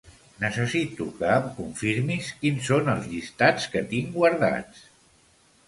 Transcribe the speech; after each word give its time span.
Necessito 0.43 1.05
que 1.19 1.27
em 1.33 1.45
confirmis 1.57 2.31
quins 2.41 2.71
són 2.71 2.91
els 2.95 3.07
llistats 3.13 3.71
que 3.75 3.87
tinc 3.95 4.13
guardats. 4.19 4.85